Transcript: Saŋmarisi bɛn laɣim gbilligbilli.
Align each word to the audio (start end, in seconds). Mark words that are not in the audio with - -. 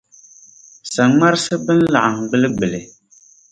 Saŋmarisi 0.93 1.55
bɛn 1.65 1.79
laɣim 1.93 2.19
gbilligbilli. 2.29 2.81